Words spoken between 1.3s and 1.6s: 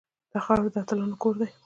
دی